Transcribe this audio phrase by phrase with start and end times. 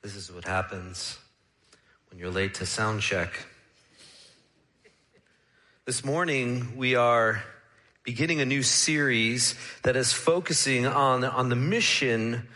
[0.00, 1.18] This is what happens
[2.08, 3.32] when you're late to sound check.
[5.86, 7.42] This morning, we are
[8.04, 12.46] beginning a new series that is focusing on, on the mission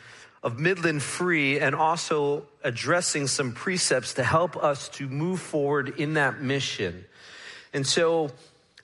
[0.44, 6.14] of Midland Free and also addressing some precepts to help us to move forward in
[6.14, 7.04] that mission.
[7.74, 8.30] And so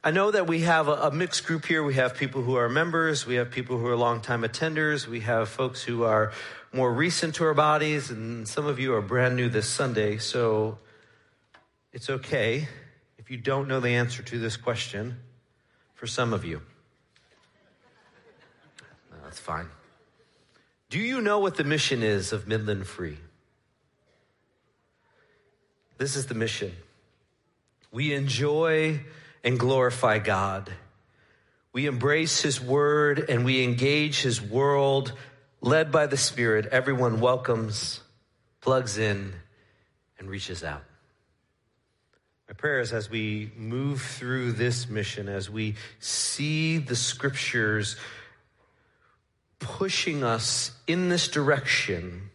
[0.02, 1.84] I know that we have a, a, mixed group here.
[1.84, 5.48] We have people who are members, we have people who are longtime attenders, we have
[5.48, 6.32] folks who are
[6.72, 10.18] more recent to our bodies, and some of you are brand new this Sunday.
[10.18, 10.78] So
[11.92, 12.68] it's okay
[13.18, 15.18] if you don't know the answer to this question
[15.94, 16.60] for some of you.
[19.10, 19.68] No, that's fine.
[20.90, 23.18] Do you know what the mission is of Midland Free?
[25.98, 26.72] This is the mission.
[27.90, 29.00] We enjoy
[29.42, 30.70] and glorify God.
[31.72, 35.12] We embrace His Word and we engage His world
[35.60, 36.66] led by the Spirit.
[36.66, 38.00] Everyone welcomes,
[38.60, 39.32] plugs in,
[40.18, 40.84] and reaches out.
[42.48, 47.96] My prayer is as we move through this mission, as we see the scriptures
[49.58, 52.30] pushing us in this direction,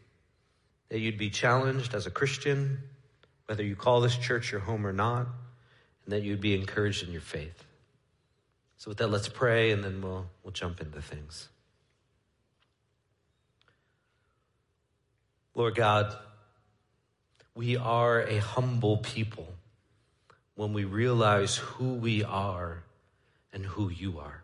[0.90, 2.80] that you'd be challenged as a Christian,
[3.48, 5.28] whether you call this church your home or not,
[6.06, 7.64] and that you'd be encouraged in your faith.
[8.78, 11.50] So with that, let's pray and then we'll, we'll jump into things.
[15.56, 16.16] Lord God,
[17.56, 19.48] we are a humble people
[20.56, 22.84] when we realize who we are
[23.52, 24.44] and who you are.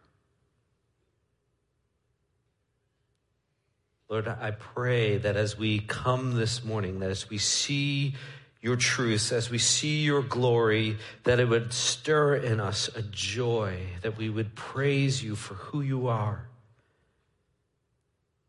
[4.10, 8.16] Lord, I pray that as we come this morning, that as we see
[8.62, 13.80] your truths, as we see your glory, that it would stir in us a joy,
[14.02, 16.48] that we would praise you for who you are.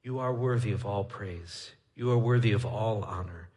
[0.02, 1.72] You are worthy of all praise.
[2.00, 3.50] You are worthy of all honor.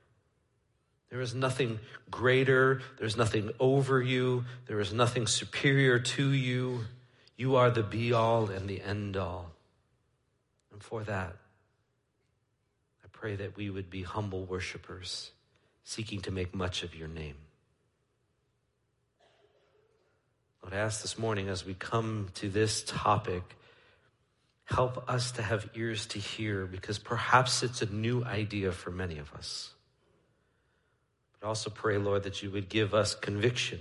[1.10, 1.80] There is nothing
[2.12, 2.82] greater.
[3.00, 4.44] There's nothing over you.
[4.68, 6.84] There is nothing superior to you.
[7.38, 9.54] You are the be all and the end all.
[10.74, 11.38] And for that,
[13.02, 15.32] I pray that we would be humble worshipers,
[15.86, 17.38] seeking to make much of your name.
[20.62, 23.56] Lord, I ask this morning as we come to this topic,
[24.74, 29.20] help us to have ears to hear because perhaps it's a new idea for many
[29.20, 29.72] of us.
[31.40, 33.80] But also pray, Lord, that you would give us conviction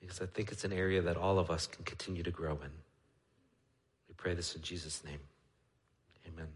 [0.00, 2.70] because I think it's an area that all of us can continue to grow in.
[4.08, 5.20] We pray this in Jesus' name.
[6.26, 6.48] Amen.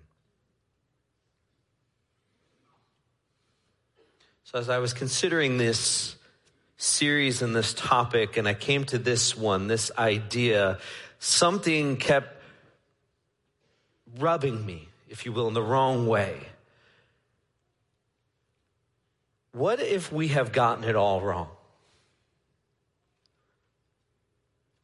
[4.44, 6.16] So, as I was considering this
[6.76, 10.78] series and this topic, and I came to this one, this idea,
[11.18, 12.35] something kept
[14.18, 16.38] rubbing me, if you will, in the wrong way.
[19.52, 21.48] What if we have gotten it all wrong?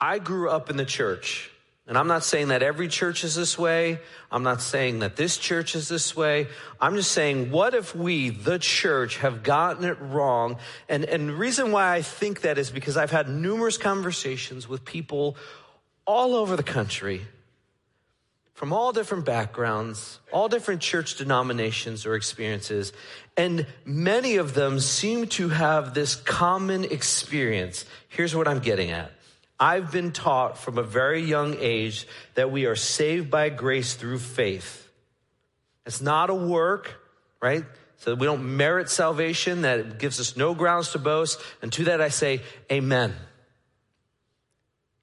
[0.01, 1.51] I grew up in the church,
[1.87, 4.01] and I'm not saying that every church is this way.
[4.31, 6.49] I'm not saying that this church is this way.
[6.81, 10.57] I'm just saying, what if we, the church, have gotten it wrong?
[10.89, 14.85] And, and the reason why I think that is because I've had numerous conversations with
[14.85, 15.37] people
[16.07, 17.27] all over the country
[18.55, 22.93] from all different backgrounds, all different church denominations or experiences,
[23.37, 27.85] and many of them seem to have this common experience.
[28.09, 29.11] Here's what I'm getting at.
[29.59, 34.19] I've been taught from a very young age that we are saved by grace through
[34.19, 34.91] faith.
[35.87, 37.01] It's not a work,
[37.41, 37.65] right?
[37.99, 41.41] So we don't merit salvation, that it gives us no grounds to boast.
[41.63, 43.15] And to that I say, Amen.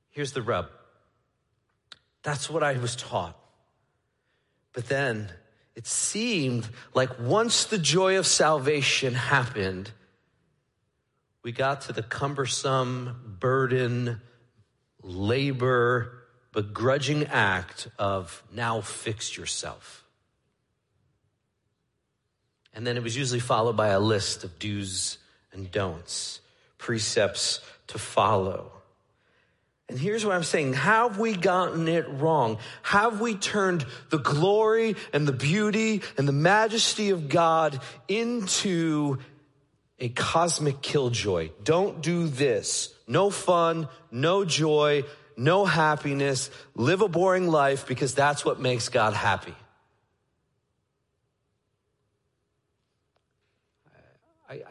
[0.10, 0.68] Here's the rub.
[2.24, 3.39] That's what I was taught.
[4.80, 5.30] But then
[5.76, 9.92] it seemed like once the joy of salvation happened,
[11.44, 14.22] we got to the cumbersome burden,
[15.04, 20.06] labor, begrudging act of now fix yourself.
[22.74, 25.18] And then it was usually followed by a list of do's
[25.52, 26.40] and don'ts,
[26.78, 28.79] precepts to follow.
[29.90, 30.74] And here's what I'm saying.
[30.74, 32.60] Have we gotten it wrong?
[32.84, 39.18] Have we turned the glory and the beauty and the majesty of God into
[39.98, 41.50] a cosmic killjoy?
[41.64, 42.94] Don't do this.
[43.08, 45.06] No fun, no joy,
[45.36, 46.52] no happiness.
[46.76, 49.56] Live a boring life because that's what makes God happy.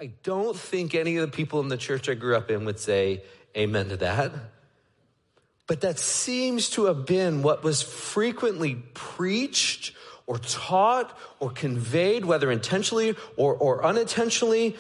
[0.01, 2.81] I, don't think any of the people in the church I grew up in would
[2.81, 3.23] say
[3.57, 4.33] amen to that.
[5.69, 9.95] But that seems to have been what was frequently preached
[10.27, 14.77] or taught or conveyed, whether intentionally or, or unintentionally.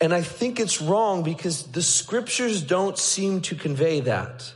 [0.00, 4.52] And I think it's wrong because the scriptures don't seem to convey that.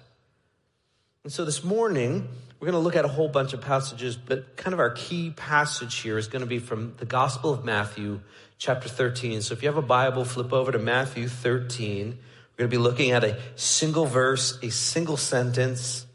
[1.22, 2.28] And so this morning,
[2.58, 5.34] we're going to look at a whole bunch of passages, but kind of our key
[5.36, 8.20] passage here is going to be from the Gospel of Matthew,
[8.56, 9.42] chapter 13.
[9.42, 12.18] So if you have a Bible, flip over to Matthew 13.
[12.56, 16.06] We're going to be looking at a single verse, a single sentence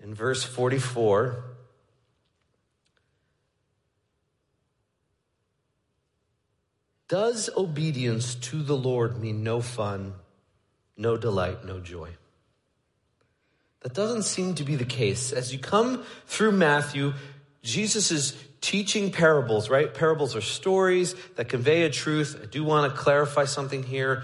[0.00, 1.44] in verse 44.
[7.08, 10.14] Does obedience to the Lord mean no fun,
[10.96, 12.08] no delight, no joy?
[13.82, 15.32] That doesn't seem to be the case.
[15.32, 17.12] As you come through Matthew,
[17.62, 19.92] Jesus is teaching parables, right?
[19.92, 22.40] Parables are stories that convey a truth.
[22.42, 24.22] I do want to clarify something here.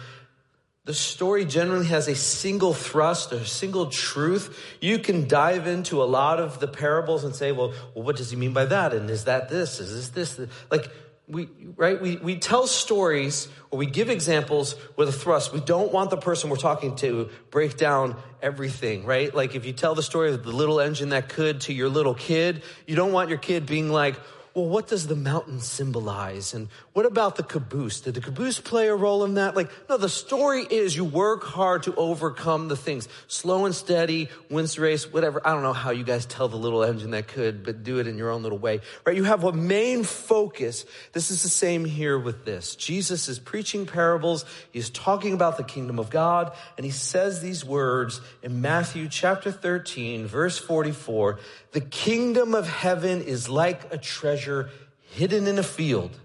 [0.88, 4.58] The story generally has a single thrust, a single truth.
[4.80, 8.30] You can dive into a lot of the parables and say, well, well what does
[8.30, 8.94] he mean by that?
[8.94, 9.80] And is that this?
[9.80, 10.48] Is this this?
[10.70, 10.90] Like,
[11.28, 12.00] we, right?
[12.00, 15.52] We, we tell stories or we give examples with a thrust.
[15.52, 19.34] We don't want the person we're talking to break down everything, right?
[19.34, 22.14] Like if you tell the story of the little engine that could to your little
[22.14, 24.18] kid, you don't want your kid being like,
[24.54, 26.54] well, what does the mountain symbolize?
[26.54, 28.00] And what about the caboose?
[28.00, 29.54] Did the caboose play a role in that?
[29.54, 33.08] Like, no, the story is you work hard to overcome the things.
[33.28, 35.40] Slow and steady, wins the race, whatever.
[35.46, 38.06] I don't know how you guys tell the little engine that could, but do it
[38.06, 39.16] in your own little way, right?
[39.16, 40.84] You have a main focus.
[41.12, 42.74] This is the same here with this.
[42.74, 44.44] Jesus is preaching parables.
[44.72, 49.52] He's talking about the kingdom of God, and he says these words in Matthew chapter
[49.52, 51.38] 13, verse 44.
[51.72, 54.70] The kingdom of heaven is like a treasure
[55.12, 56.18] hidden in a field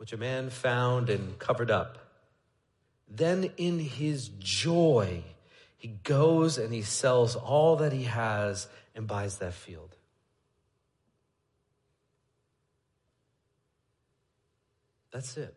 [0.00, 1.98] which a man found and covered up.
[3.06, 5.22] Then in his joy,
[5.76, 9.94] he goes and he sells all that he has and buys that field.
[15.12, 15.54] That's it.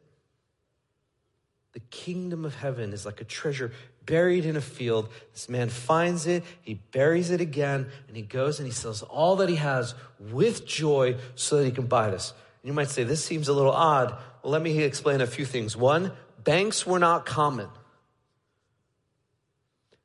[1.72, 3.72] The kingdom of heaven is like a treasure
[4.06, 5.10] buried in a field.
[5.34, 9.36] This man finds it, he buries it again, and he goes and he sells all
[9.38, 12.34] that he has with joy so that he can buy this.
[12.62, 14.16] And you might say, this seems a little odd.
[14.42, 15.76] Well, let me explain a few things.
[15.76, 16.12] One,
[16.44, 17.70] banks were not common.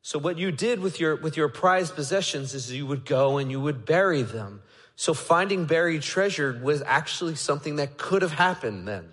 [0.03, 3.51] So what you did with your, with your prized possessions is you would go and
[3.51, 4.63] you would bury them.
[4.97, 9.09] So finding buried treasure was actually something that could have happened then.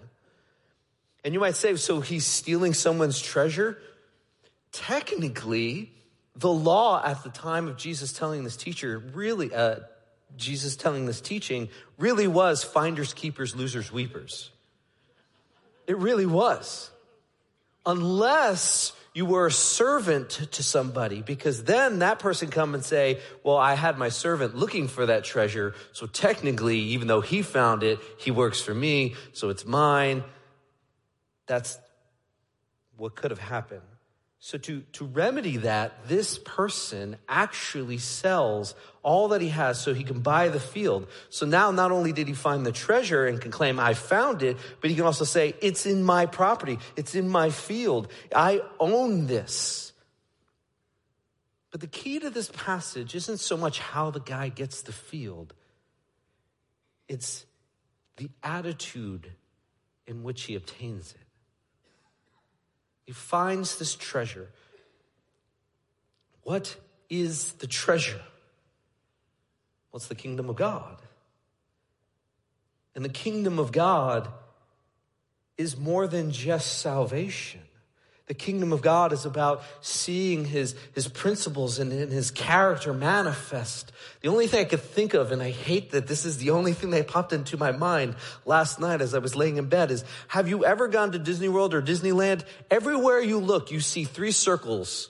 [1.23, 3.77] And you might say, so he's stealing someone's treasure?
[4.75, 5.93] Technically,
[6.35, 9.77] the law at the time of Jesus telling this teacher really, uh,
[10.35, 14.51] Jesus telling this teaching really was finders, keepers, losers, weepers.
[15.87, 16.91] It really was.
[17.85, 23.55] Unless you were a servant to somebody, because then that person come and say, well,
[23.55, 25.73] I had my servant looking for that treasure.
[25.93, 29.15] So technically, even though he found it, he works for me.
[29.31, 30.25] So it's mine.
[31.47, 31.77] That's
[32.97, 33.81] what could have happened.
[34.45, 40.03] So to, to remedy that, this person actually sells all that he has so he
[40.03, 41.07] can buy the field.
[41.31, 44.57] So now not only did he find the treasure and can claim, I found it,
[44.81, 46.77] but he can also say, it's in my property.
[46.95, 48.07] It's in my field.
[48.35, 49.93] I own this.
[51.71, 55.55] But the key to this passage isn't so much how the guy gets the field.
[57.07, 57.47] It's
[58.17, 59.31] the attitude
[60.05, 61.24] in which he obtains it.
[63.05, 64.49] He finds this treasure.
[66.43, 66.75] What
[67.09, 68.21] is the treasure?
[69.91, 71.01] What's the kingdom of God?
[72.95, 74.29] And the kingdom of God
[75.57, 77.61] is more than just salvation.
[78.27, 83.91] The kingdom of God is about seeing his, his principles and, and, his character manifest.
[84.21, 86.73] The only thing I could think of, and I hate that this is the only
[86.73, 90.03] thing that popped into my mind last night as I was laying in bed, is
[90.27, 92.43] have you ever gone to Disney World or Disneyland?
[92.71, 95.09] Everywhere you look, you see three circles,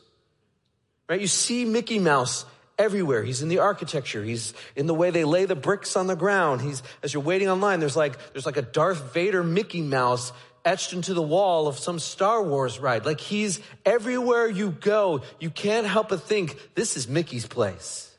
[1.08, 1.22] right?
[1.22, 2.46] You see Mickey Mouse
[2.78, 3.24] everywhere.
[3.24, 4.26] He's in the architecture.
[4.26, 6.60] He's in the way they lay the bricks on the ground.
[6.60, 10.34] He's, as you're waiting online, there's like, there's like a Darth Vader Mickey Mouse
[10.66, 13.06] etched into the wall of some Star Wars ride.
[13.06, 18.12] Like he's everywhere you go, you can't help but think this is Mickey's place.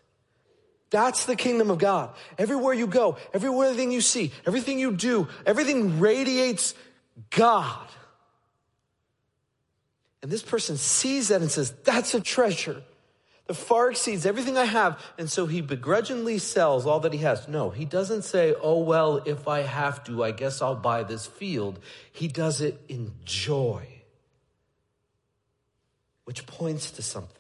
[0.91, 2.15] That's the kingdom of God.
[2.39, 6.75] Everywhere you go, everything you see, everything you do, everything radiates
[7.31, 7.87] God.
[10.23, 12.83] And this person sees that and says, that's a treasure
[13.47, 15.01] that far exceeds everything I have.
[15.19, 17.47] And so he begrudgingly sells all that he has.
[17.49, 21.27] No, he doesn't say, oh, well, if I have to, I guess I'll buy this
[21.27, 21.79] field.
[22.13, 23.87] He does it in joy,
[26.25, 27.33] which points to something.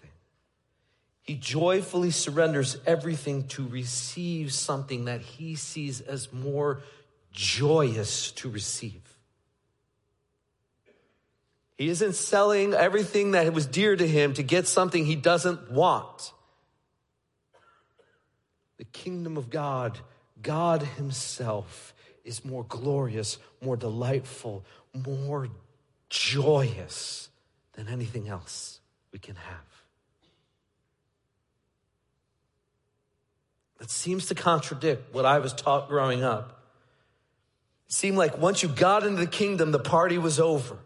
[1.22, 6.82] He joyfully surrenders everything to receive something that he sees as more
[7.32, 9.05] joyous to receive.
[11.76, 16.32] He isn't selling everything that was dear to him to get something he doesn't want.
[18.78, 19.98] The kingdom of God,
[20.42, 24.64] God Himself, is more glorious, more delightful,
[24.94, 25.48] more
[26.08, 27.28] joyous
[27.74, 28.80] than anything else
[29.12, 29.84] we can have.
[33.78, 36.62] That seems to contradict what I was taught growing up.
[37.86, 40.78] It seemed like once you got into the kingdom, the party was over.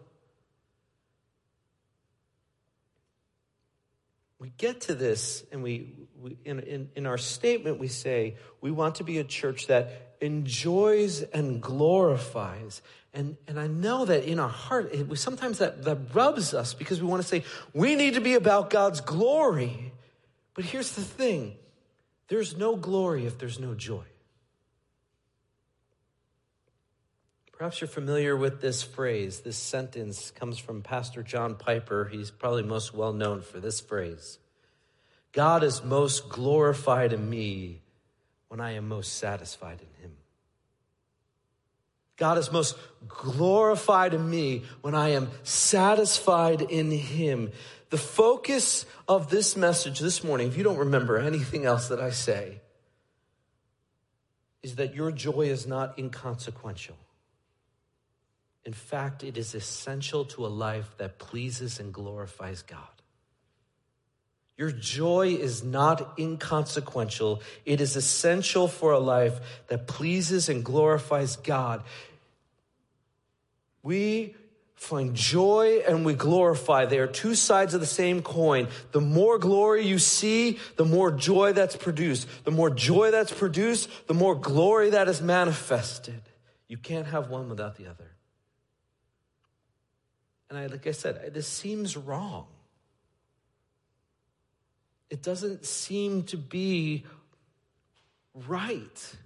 [4.40, 8.70] We get to this, and we, we in, in, in our statement, we say we
[8.70, 12.80] want to be a church that enjoys and glorifies.
[13.12, 17.02] And, and I know that in our heart, it, sometimes that, that rubs us because
[17.02, 17.44] we want to say
[17.75, 19.92] we need to be about God's glory.
[20.54, 21.56] But here's the thing
[22.28, 24.04] there's no glory if there's no joy.
[27.61, 29.40] Perhaps you're familiar with this phrase.
[29.40, 32.09] This sentence comes from Pastor John Piper.
[32.11, 34.38] He's probably most well known for this phrase
[35.33, 37.83] God is most glorified in me
[38.49, 40.17] when I am most satisfied in him.
[42.17, 47.50] God is most glorified in me when I am satisfied in him.
[47.90, 52.09] The focus of this message this morning, if you don't remember anything else that I
[52.09, 52.62] say,
[54.62, 56.97] is that your joy is not inconsequential.
[58.64, 62.87] In fact, it is essential to a life that pleases and glorifies God.
[64.59, 67.40] Your joy is not inconsequential.
[67.64, 71.83] It is essential for a life that pleases and glorifies God.
[73.83, 74.35] We
[74.75, 76.85] find joy and we glorify.
[76.85, 78.69] They are two sides of the same coin.
[78.93, 82.29] The more glory you see, the more joy that's produced.
[82.45, 86.21] The more joy that's produced, the more glory that is manifested.
[86.69, 88.11] You can't have one without the other.
[90.50, 92.47] And I, like I said, this seems wrong.
[95.09, 97.04] It doesn't seem to be
[98.49, 99.16] right.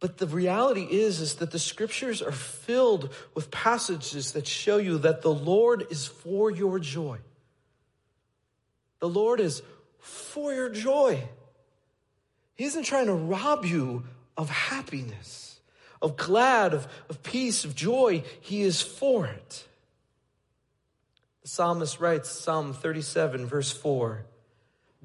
[0.00, 4.98] But the reality is, is that the scriptures are filled with passages that show you
[4.98, 7.18] that the Lord is for your joy.
[8.98, 9.62] The Lord is
[9.98, 11.22] for your joy.
[12.56, 14.04] He isn't trying to rob you
[14.36, 15.45] of happiness,
[16.02, 18.22] of glad, of, of peace, of joy.
[18.40, 19.64] He is for it.
[21.42, 24.24] The psalmist writes, Psalm 37, verse 4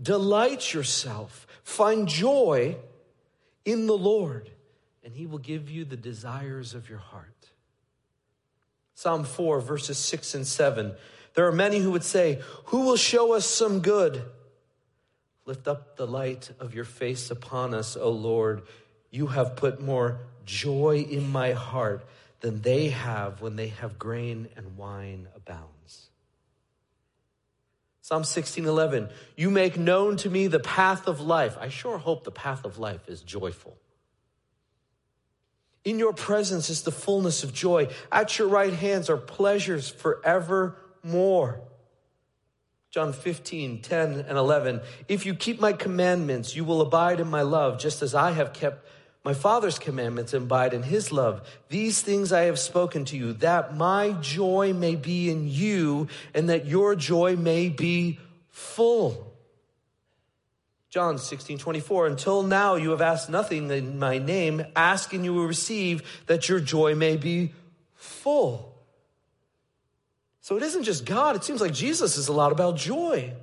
[0.01, 2.77] Delight yourself, find joy
[3.65, 4.49] in the Lord
[5.03, 7.27] and he will give you the desires of your heart.
[8.93, 10.93] Psalm 4, verses 6 and 7.
[11.33, 14.23] There are many who would say, Who will show us some good?
[15.45, 18.61] Lift up the light of your face upon us, O Lord.
[19.11, 22.05] You have put more joy in my heart
[22.39, 26.09] than they have when they have grain and wine abounds.
[28.01, 31.57] Psalm 16:11 You make known to me the path of life.
[31.59, 33.77] I sure hope the path of life is joyful.
[35.83, 37.87] In your presence is the fullness of joy.
[38.11, 41.61] At your right hands are pleasures forevermore.
[42.91, 44.81] John 15, 10 and 11.
[45.07, 48.51] If you keep my commandments, you will abide in my love, just as I have
[48.51, 48.85] kept
[49.23, 51.47] my Father's commandments and abide in his love.
[51.69, 56.49] These things I have spoken to you, that my joy may be in you and
[56.49, 59.31] that your joy may be full.
[60.89, 64.65] John 16, 24, until now you have asked nothing in my name.
[64.75, 67.53] Ask and you will receive that your joy may be
[67.93, 68.75] full.
[70.41, 71.35] So it isn't just God.
[71.35, 73.33] It seems like Jesus is a lot about joy.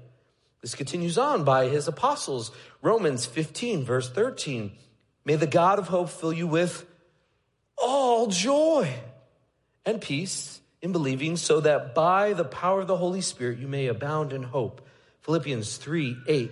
[0.60, 2.50] This continues on by his apostles.
[2.82, 4.72] Romans 15, verse 13.
[5.28, 6.86] May the God of hope fill you with
[7.76, 8.90] all joy
[9.84, 13.88] and peace in believing, so that by the power of the Holy Spirit you may
[13.88, 14.80] abound in hope.
[15.20, 16.50] Philippians 3, 8.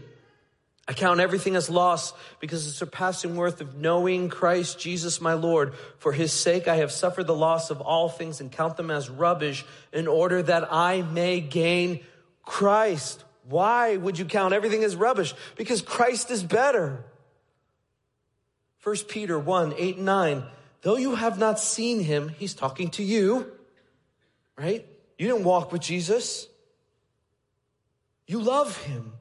[0.86, 5.32] I count everything as loss because of the surpassing worth of knowing Christ Jesus my
[5.32, 5.72] Lord.
[5.96, 9.08] For his sake I have suffered the loss of all things and count them as
[9.08, 12.00] rubbish in order that I may gain
[12.42, 13.24] Christ.
[13.48, 15.32] Why would you count everything as rubbish?
[15.56, 17.06] Because Christ is better.
[18.86, 20.44] 1 Peter 1, 8 and 9.
[20.82, 23.50] Though you have not seen him, he's talking to you,
[24.56, 24.86] right?
[25.18, 26.46] You didn't walk with Jesus.
[28.28, 29.14] You love him.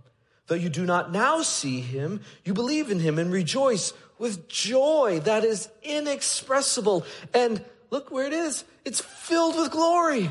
[0.46, 5.22] Though you do not now see him, you believe in him and rejoice with joy
[5.24, 7.04] that is inexpressible.
[7.34, 8.66] And look where it is.
[8.86, 10.30] It's filled with glory.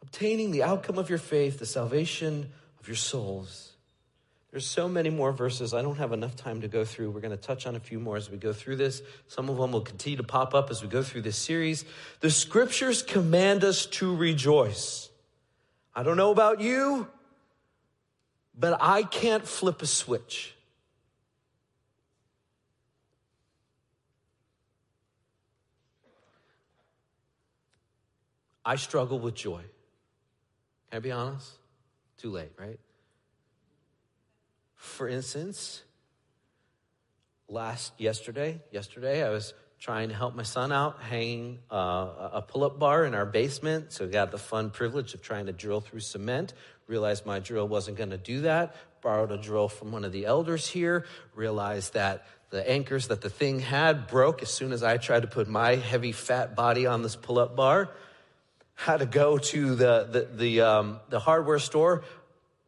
[0.00, 3.72] Obtaining the outcome of your faith, the salvation of your souls.
[4.56, 5.74] There's so many more verses.
[5.74, 7.10] I don't have enough time to go through.
[7.10, 9.02] We're going to touch on a few more as we go through this.
[9.28, 11.84] Some of them will continue to pop up as we go through this series.
[12.20, 15.10] The scriptures command us to rejoice.
[15.94, 17.06] I don't know about you,
[18.58, 20.54] but I can't flip a switch.
[28.64, 29.60] I struggle with joy.
[30.88, 31.50] Can I be honest?
[32.16, 32.80] Too late, right?
[34.86, 35.82] For instance,
[37.48, 42.78] last yesterday, yesterday I was trying to help my son out hanging uh, a pull-up
[42.78, 43.92] bar in our basement.
[43.92, 46.54] So we got the fun privilege of trying to drill through cement.
[46.86, 48.74] Realized my drill wasn't going to do that.
[49.02, 51.04] Borrowed a drill from one of the elders here.
[51.34, 55.28] Realized that the anchors that the thing had broke as soon as I tried to
[55.28, 57.90] put my heavy fat body on this pull-up bar.
[58.76, 62.04] Had to go to the the the, um, the hardware store,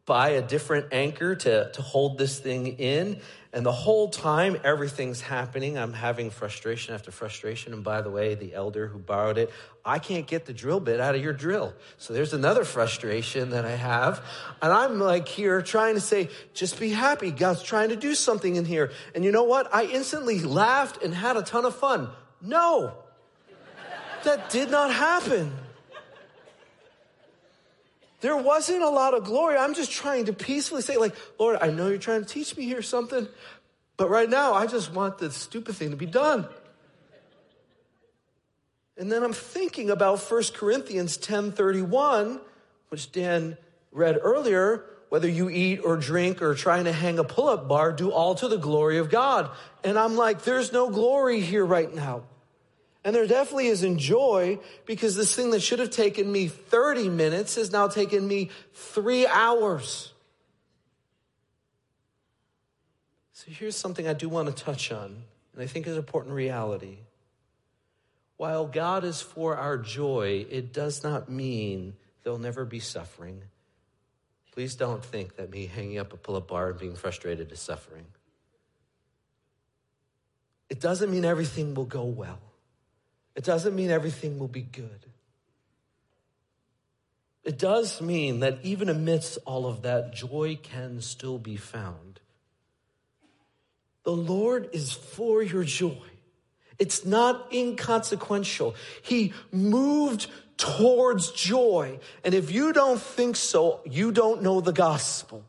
[0.09, 3.21] buy a different anchor to, to hold this thing in.
[3.53, 7.73] And the whole time everything's happening, I'm having frustration after frustration.
[7.73, 9.51] And by the way, the elder who borrowed it,
[9.85, 11.75] I can't get the drill bit out of your drill.
[11.97, 14.23] So there's another frustration that I have.
[14.63, 17.29] And I'm like here trying to say, just be happy.
[17.29, 18.91] God's trying to do something in here.
[19.13, 19.73] And you know what?
[19.73, 22.09] I instantly laughed and had a ton of fun.
[22.41, 22.93] No,
[24.23, 25.53] that did not happen.
[28.21, 29.57] There wasn't a lot of glory.
[29.57, 32.65] I'm just trying to peacefully say, like, Lord, I know you're trying to teach me
[32.65, 33.27] here something,
[33.95, 36.47] but right now I just want this stupid thing to be done.
[38.97, 42.41] And then I'm thinking about 1 Corinthians 10:31,
[42.89, 43.57] which Dan
[43.93, 48.11] read earlier, whether you eat or drink or trying to hang a pull-up bar, do
[48.11, 49.49] all to the glory of God.
[49.83, 52.23] And I'm like, there's no glory here right now.
[53.03, 57.55] And there definitely isn't joy because this thing that should have taken me 30 minutes
[57.55, 60.13] has now taken me three hours.
[63.33, 66.35] So here's something I do want to touch on, and I think is an important
[66.35, 66.97] reality.
[68.35, 73.41] While God is for our joy, it does not mean there'll never be suffering.
[74.53, 77.61] Please don't think that me hanging up a pull up bar and being frustrated is
[77.61, 78.05] suffering.
[80.69, 82.39] It doesn't mean everything will go well.
[83.39, 85.05] It doesn't mean everything will be good.
[87.45, 92.19] It does mean that even amidst all of that, joy can still be found.
[94.03, 95.95] The Lord is for your joy.
[96.79, 98.75] It's not inconsequential.
[99.01, 101.99] He moved towards joy.
[102.25, 105.45] And if you don't think so, you don't know the gospel.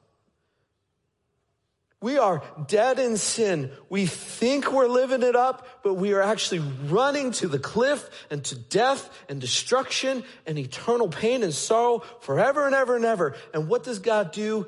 [2.03, 3.71] We are dead in sin.
[3.91, 8.43] We think we're living it up, but we are actually running to the cliff and
[8.45, 13.37] to death and destruction and eternal pain and sorrow forever and ever and ever.
[13.53, 14.67] And what does God do?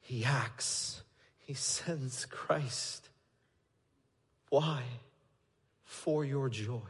[0.00, 1.02] He acts.
[1.38, 3.08] He sends Christ.
[4.48, 4.82] Why?
[5.84, 6.80] For your joy.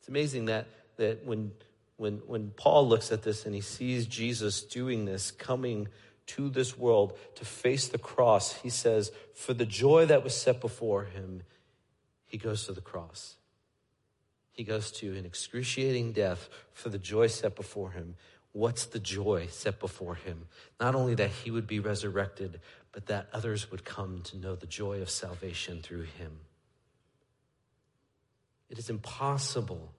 [0.00, 1.52] It's amazing that, that when,
[1.96, 5.86] when, when Paul looks at this and he sees Jesus doing this, coming
[6.28, 10.60] to this world to face the cross, he says, for the joy that was set
[10.60, 11.42] before him,
[12.26, 13.36] he goes to the cross.
[14.52, 18.16] He goes to an excruciating death for the joy set before him.
[18.52, 20.46] What's the joy set before him?
[20.80, 22.60] Not only that he would be resurrected,
[22.92, 26.40] but that others would come to know the joy of salvation through him.
[28.68, 29.92] It is impossible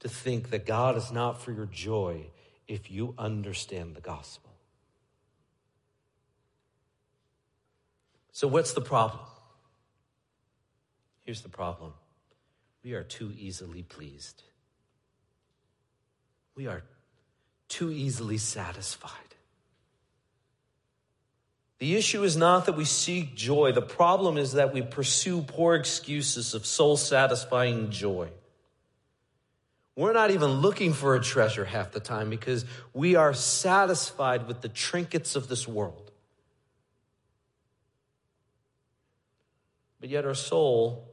[0.00, 2.26] to think that God is not for your joy
[2.68, 4.51] if you understand the gospel.
[8.32, 9.20] So, what's the problem?
[11.24, 11.92] Here's the problem
[12.82, 14.42] we are too easily pleased,
[16.56, 16.82] we are
[17.68, 19.10] too easily satisfied.
[21.78, 23.72] The issue is not that we seek joy.
[23.72, 28.28] The problem is that we pursue poor excuses of soul satisfying joy.
[29.96, 32.64] We're not even looking for a treasure half the time because
[32.94, 36.01] we are satisfied with the trinkets of this world.
[40.02, 41.08] But yet our soul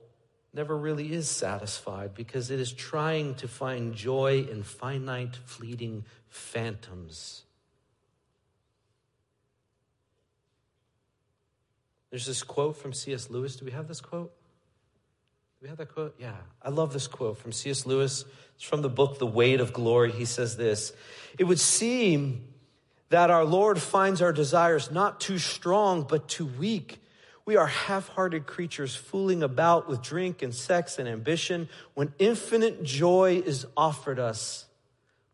[0.51, 7.43] never really is satisfied because it is trying to find joy in finite, fleeting phantoms.
[12.09, 13.29] There's this quote from C.S.
[13.29, 13.57] Lewis.
[13.57, 14.33] Do we have this quote?
[15.59, 16.15] Do we have that quote?
[16.17, 16.37] Yeah.
[16.59, 17.85] I love this quote from C.S.
[17.85, 18.25] Lewis.
[18.55, 20.11] It's from the book, The Weight of Glory.
[20.11, 20.93] He says this
[21.37, 22.47] It would seem
[23.09, 26.99] that our Lord finds our desires not too strong, but too weak
[27.49, 32.83] we are half hearted creatures fooling about with drink and sex and ambition when infinite
[32.83, 34.67] joy is offered us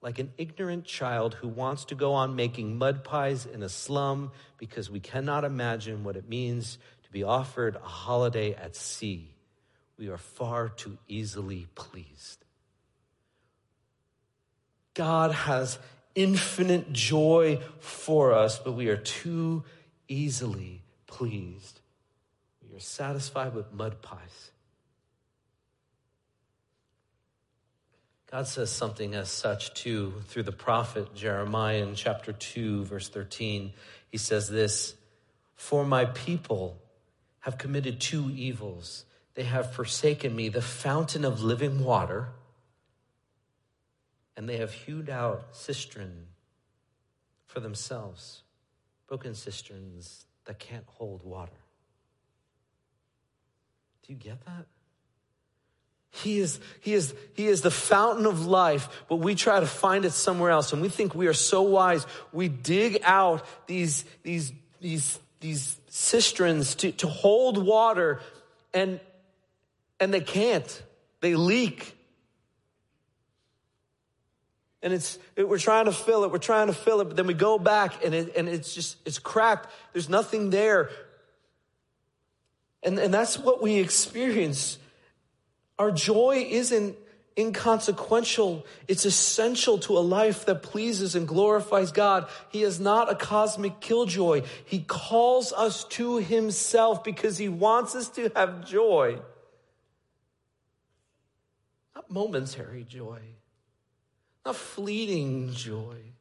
[0.01, 4.31] like an ignorant child who wants to go on making mud pies in a slum
[4.57, 9.35] because we cannot imagine what it means to be offered a holiday at sea.
[9.99, 12.45] We are far too easily pleased.
[14.93, 15.77] God has
[16.15, 19.65] infinite joy for us, but we are too
[20.07, 21.81] easily pleased.
[22.75, 24.51] Are satisfied with mud pies.
[28.29, 33.71] God says something as such too through the prophet Jeremiah in chapter 2, verse 13.
[34.09, 34.95] He says this
[35.55, 36.77] For my people
[37.39, 39.05] have committed two evils.
[39.35, 42.29] They have forsaken me, the fountain of living water,
[44.35, 46.27] and they have hewed out cistern
[47.45, 48.43] for themselves,
[49.07, 51.64] broken cisterns that can't hold water.
[54.05, 54.65] Do you get that?
[56.11, 60.05] He is, he is, he is the fountain of life, but we try to find
[60.05, 60.71] it somewhere else.
[60.71, 62.07] And we think we are so wise.
[62.31, 68.21] We dig out these, these, these, these cisterns to, to hold water
[68.73, 68.99] and,
[69.99, 70.83] and they can't.
[71.19, 71.97] They leak.
[74.81, 76.31] And it's, it, we're trying to fill it.
[76.31, 78.97] We're trying to fill it, but then we go back and it, and it's just,
[79.05, 79.67] it's cracked.
[79.91, 80.91] There's nothing there.
[82.85, 84.77] And, and that's what we experience
[85.77, 86.95] our joy isn't
[87.37, 88.65] inconsequential.
[88.87, 92.29] It's essential to a life that pleases and glorifies God.
[92.49, 94.43] He is not a cosmic killjoy.
[94.63, 99.19] He calls us to himself because he wants us to have joy.
[101.93, 103.19] Not momentary joy,
[104.45, 106.14] not fleeting joy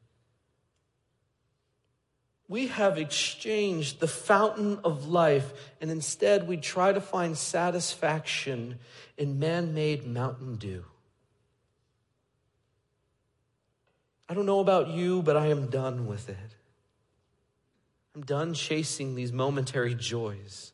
[2.49, 8.79] we have exchanged the fountain of life, and instead we try to find satisfaction
[9.17, 10.85] in man made Mountain Dew.
[14.29, 16.57] I don't know about you, but I am done with it.
[18.15, 20.73] I'm done chasing these momentary joys.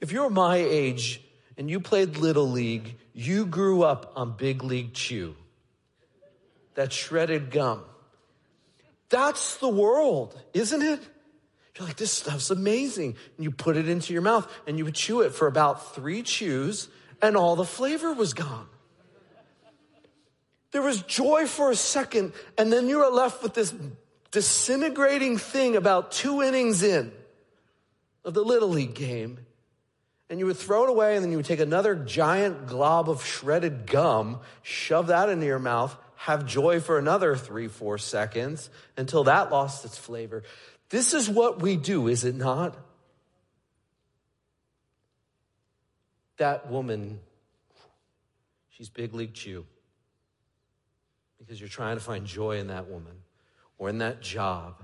[0.00, 1.22] If you're my age
[1.56, 5.36] and you played Little League, you grew up on Big League Chew,
[6.74, 7.82] that shredded gum.
[9.10, 11.00] That's the world, isn't it?
[11.78, 13.16] You're like, this stuff's amazing.
[13.36, 16.22] And you put it into your mouth and you would chew it for about three
[16.22, 16.88] chews
[17.22, 18.66] and all the flavor was gone.
[20.72, 23.72] There was joy for a second and then you are left with this
[24.30, 27.12] disintegrating thing about two innings in
[28.24, 29.38] of the Little League game.
[30.28, 33.24] And you would throw it away and then you would take another giant glob of
[33.24, 39.24] shredded gum, shove that into your mouth, have joy for another three, four seconds until
[39.24, 40.42] that lost its flavor.
[40.90, 42.76] This is what we do, is it not?
[46.38, 47.20] That woman,
[48.70, 49.64] she's big league chew
[51.38, 53.14] because you're trying to find joy in that woman
[53.78, 54.82] or in that job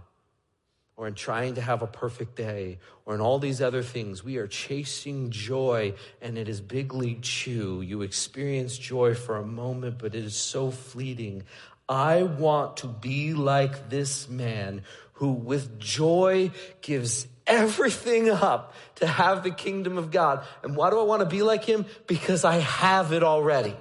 [0.97, 4.23] or in trying to have a perfect day or in all these other things.
[4.23, 7.83] We are chasing joy and it is big league chew.
[7.83, 11.43] You experience joy for a moment, but it is so fleeting.
[11.89, 14.83] I want to be like this man
[15.15, 20.45] who with joy gives everything up to have the kingdom of God.
[20.63, 21.87] And why do I want to be like him?
[22.07, 23.77] Because I have it already.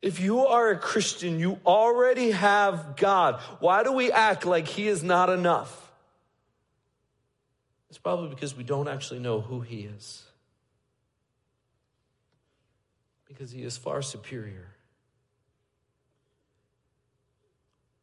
[0.00, 3.40] If you are a Christian, you already have God.
[3.58, 5.90] Why do we act like He is not enough?
[7.88, 10.24] It's probably because we don't actually know who He is.
[13.26, 14.68] Because He is far superior.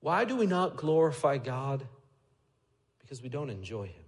[0.02, 1.88] Why do we not glorify God?
[3.00, 4.04] Because we don't enjoy Him.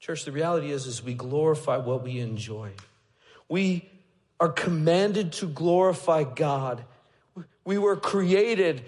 [0.00, 2.70] Church, the reality is, is we glorify what we enjoy.
[3.48, 3.88] We
[4.40, 6.84] are commanded to glorify God.
[7.64, 8.84] We were created,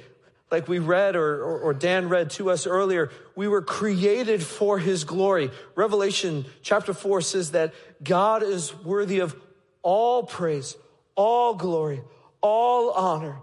[0.51, 4.79] like we read or, or, or, Dan read to us earlier, we were created for
[4.79, 5.51] his glory.
[5.75, 9.37] Revelation chapter 4 says that God is worthy of
[9.83, 10.77] all praise,
[11.15, 12.03] all glory,
[12.41, 13.37] all honor.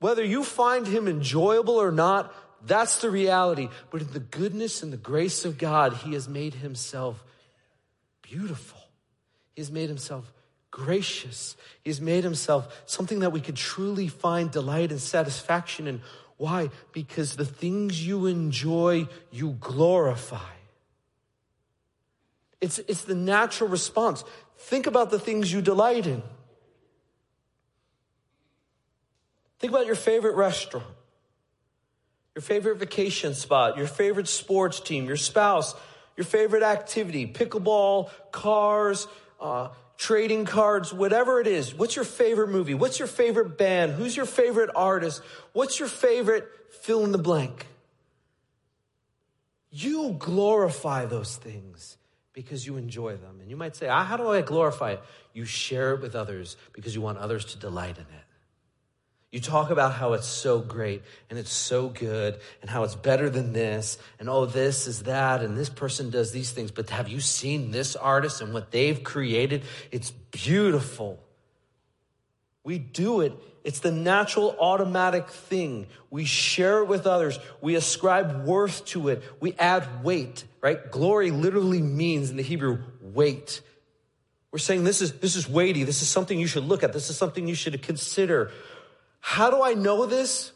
[0.00, 2.34] Whether you find him enjoyable or not,
[2.66, 3.68] that's the reality.
[3.90, 7.24] But in the goodness and the grace of God, he has made himself
[8.22, 8.80] beautiful.
[9.54, 10.30] He has made himself
[10.76, 11.56] gracious.
[11.82, 16.02] He's made himself something that we could truly find delight and satisfaction in.
[16.36, 16.68] Why?
[16.92, 20.52] Because the things you enjoy, you glorify.
[22.60, 24.22] It's, it's the natural response.
[24.58, 26.22] Think about the things you delight in.
[29.58, 30.84] Think about your favorite restaurant,
[32.34, 35.74] your favorite vacation spot, your favorite sports team, your spouse,
[36.18, 39.08] your favorite activity, pickleball, cars,
[39.40, 41.74] uh, trading cards, whatever it is.
[41.74, 42.74] What's your favorite movie?
[42.74, 43.92] What's your favorite band?
[43.92, 45.22] Who's your favorite artist?
[45.52, 46.48] What's your favorite
[46.82, 47.66] fill in the blank?
[49.70, 51.96] You glorify those things
[52.32, 53.40] because you enjoy them.
[53.40, 55.00] And you might say, ah, How do I glorify it?
[55.32, 58.25] You share it with others because you want others to delight in it.
[59.32, 63.28] You talk about how it's so great and it's so good and how it's better
[63.28, 66.70] than this and oh, this is that and this person does these things.
[66.70, 69.64] But have you seen this artist and what they've created?
[69.90, 71.22] It's beautiful.
[72.64, 73.32] We do it.
[73.62, 75.88] It's the natural automatic thing.
[76.08, 77.38] We share it with others.
[77.60, 79.24] We ascribe worth to it.
[79.40, 80.90] We add weight, right?
[80.90, 83.60] Glory literally means in the Hebrew weight.
[84.52, 85.82] We're saying this is, this is weighty.
[85.82, 86.92] This is something you should look at.
[86.92, 88.52] This is something you should consider.
[89.28, 90.52] How do I know this?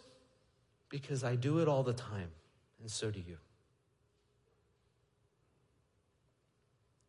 [0.91, 2.31] Because I do it all the time,
[2.81, 3.37] and so do you.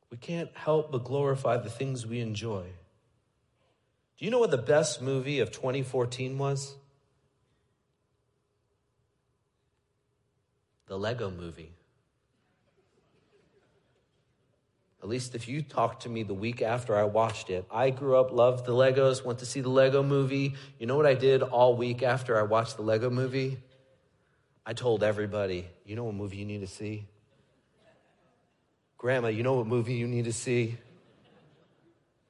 [0.10, 2.64] We can't help but glorify the things we enjoy.
[4.18, 6.74] Do you know what the best movie of 2014 was?
[10.88, 11.74] The Lego movie.
[15.02, 18.18] At least if you talked to me the week after I watched it, I grew
[18.18, 20.54] up, loved the Legos, went to see the Lego movie.
[20.78, 23.58] You know what I did all week after I watched the Lego movie?
[24.64, 27.08] I told everybody, you know what movie you need to see?
[29.00, 30.78] Grandma, you know what movie you need to see?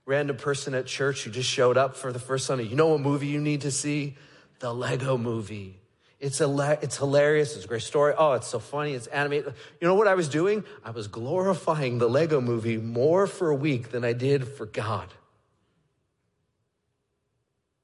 [0.06, 3.02] Random person at church who just showed up for the first Sunday, you know what
[3.02, 4.16] movie you need to see?
[4.60, 5.81] The Lego movie.
[6.22, 7.56] It's, it's hilarious.
[7.56, 8.14] It's a great story.
[8.16, 8.94] Oh, it's so funny.
[8.94, 9.56] It's animated.
[9.80, 10.64] You know what I was doing?
[10.86, 15.08] I was glorifying the Lego movie more for a week than I did for God.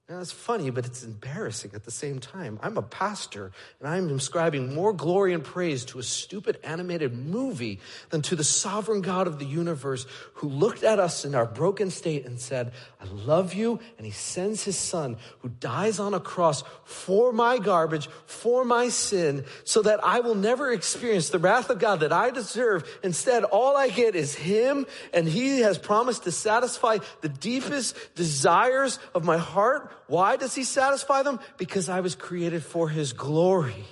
[0.10, 2.60] Now, it's funny, but it's embarrassing at the same time.
[2.63, 7.82] I'm a pastor, and I'm ascribing more glory and praise to a stupid animated movie
[8.10, 11.89] than to the sovereign God of the universe who looked at us in our broken
[11.89, 13.82] state and said, I love you.
[13.98, 18.88] And he sends his son who dies on a cross for my garbage, for my
[18.88, 22.89] sin, so that I will never experience the wrath of God that I deserve.
[23.04, 29.00] Instead, all I get is him, and he has promised to satisfy the deepest desires
[29.13, 31.39] of my heart why does he satisfy them?
[31.58, 33.86] Because I was created for his glory.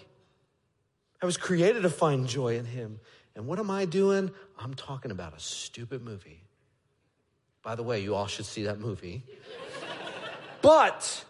[1.21, 2.99] I was created to find joy in him.
[3.35, 4.31] And what am I doing?
[4.57, 6.41] I'm talking about a stupid movie.
[7.63, 9.23] By the way, you all should see that movie.
[10.61, 11.25] but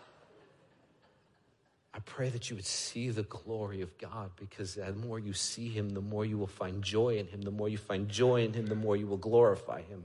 [1.94, 5.70] I pray that you would see the glory of God because the more you see
[5.70, 7.42] him, the more you will find joy in him.
[7.42, 10.04] The more you find joy in him, the more you will glorify him.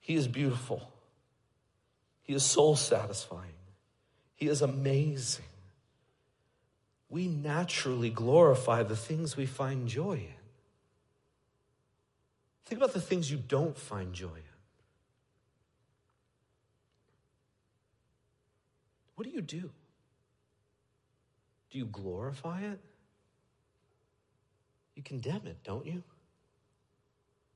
[0.00, 0.90] He is beautiful.
[2.30, 3.56] He is soul satisfying.
[4.36, 5.46] He is amazing.
[7.08, 10.42] We naturally glorify the things we find joy in.
[12.66, 14.42] Think about the things you don't find joy in.
[19.16, 19.68] What do you do?
[21.70, 22.78] Do you glorify it?
[24.94, 26.04] You condemn it, don't you?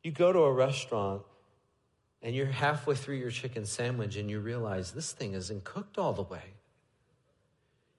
[0.02, 1.22] You go to a restaurant
[2.24, 6.14] and you're halfway through your chicken sandwich and you realize this thing isn't cooked all
[6.14, 6.42] the way.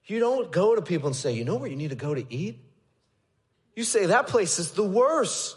[0.06, 2.24] You don't go to people and say, you know where you need to go to
[2.28, 2.58] eat?
[3.76, 5.56] You say, that place is the worst.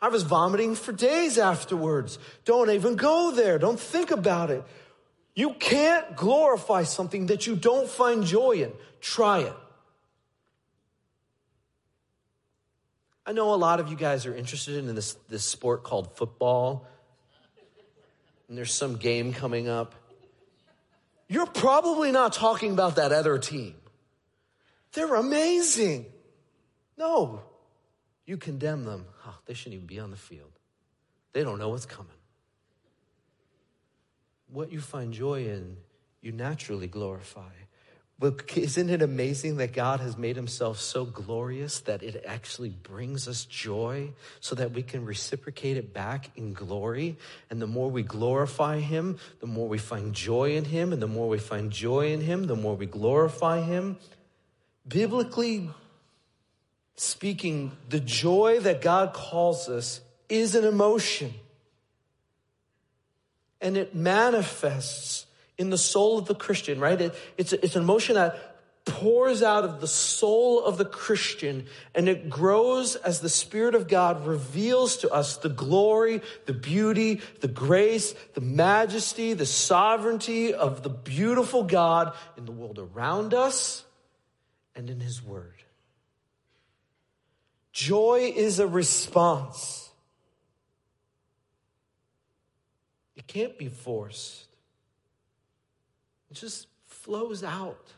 [0.00, 2.18] I was vomiting for days afterwards.
[2.44, 3.56] Don't even go there.
[3.56, 4.64] Don't think about it.
[5.36, 8.72] You can't glorify something that you don't find joy in.
[9.00, 9.54] Try it.
[13.24, 16.86] I know a lot of you guys are interested in this, this sport called football
[18.48, 19.94] and there's some game coming up,
[21.28, 23.74] you're probably not talking about that other team.
[24.92, 26.06] They're amazing.
[26.96, 27.42] No,
[28.24, 29.06] you condemn them.
[29.26, 30.52] Oh, they shouldn't even be on the field.
[31.32, 32.12] They don't know what's coming.
[34.48, 35.76] What you find joy in,
[36.22, 37.50] you naturally glorify.
[38.18, 43.28] But isn't it amazing that God has made himself so glorious that it actually brings
[43.28, 47.18] us joy so that we can reciprocate it back in glory?
[47.50, 50.94] And the more we glorify him, the more we find joy in him.
[50.94, 53.98] And the more we find joy in him, the more we glorify him.
[54.88, 55.68] Biblically
[56.96, 60.00] speaking, the joy that God calls us
[60.30, 61.34] is an emotion.
[63.60, 65.25] And it manifests
[65.58, 67.00] in the soul of the Christian, right?
[67.00, 72.08] It, it's, it's an emotion that pours out of the soul of the Christian and
[72.08, 77.48] it grows as the Spirit of God reveals to us the glory, the beauty, the
[77.48, 83.84] grace, the majesty, the sovereignty of the beautiful God in the world around us
[84.76, 85.52] and in His Word.
[87.72, 89.90] Joy is a response.
[93.16, 94.45] It can't be forced.
[96.30, 97.92] It just flows out.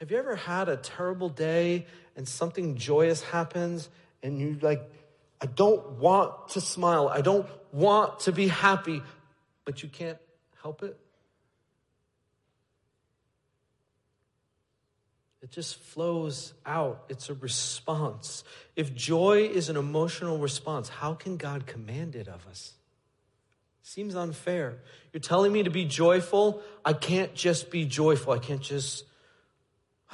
[0.00, 3.88] Have you ever had a terrible day and something joyous happens
[4.22, 4.82] and you like,
[5.40, 7.08] I don't want to smile.
[7.08, 9.02] I don't want to be happy,
[9.64, 10.18] but you can't
[10.62, 10.98] help it?
[15.42, 17.04] It just flows out.
[17.10, 18.44] It's a response.
[18.76, 22.72] If joy is an emotional response, how can God command it of us?
[23.86, 24.78] Seems unfair.
[25.12, 26.62] You're telling me to be joyful.
[26.86, 28.32] I can't just be joyful.
[28.32, 29.04] I can't just,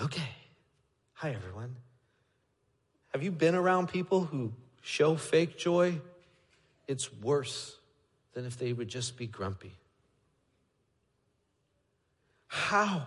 [0.03, 0.29] okay.
[1.13, 1.77] Hi, everyone.
[3.13, 4.53] Have you been around people who
[4.83, 6.01] show fake joy?
[6.89, 7.77] It's worse
[8.35, 9.77] than if they would just be grumpy.
[12.49, 13.05] How?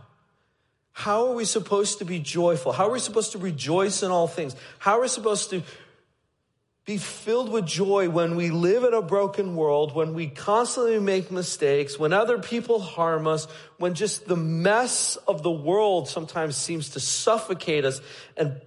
[0.94, 2.72] How are we supposed to be joyful?
[2.72, 4.56] How are we supposed to rejoice in all things?
[4.80, 5.62] How are we supposed to
[6.86, 11.32] be filled with joy when we live in a broken world, when we constantly make
[11.32, 16.90] mistakes, when other people harm us, when just the mess of the world sometimes seems
[16.90, 18.02] to suffocate us
[18.36, 18.60] and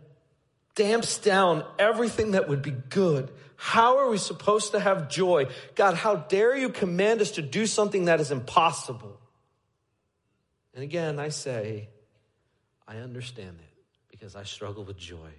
[0.75, 3.31] damps down everything that would be good?
[3.57, 5.47] How are we supposed to have joy?
[5.75, 9.19] God, how dare you command us to do something that is impossible?
[10.75, 11.89] And again, I say,
[12.89, 15.33] I understand it because I struggle with joy.